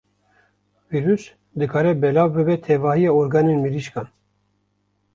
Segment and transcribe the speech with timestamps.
[0.91, 1.23] Vîrus
[1.59, 4.07] dikare belav bibe tevahiya organên mirîşkan.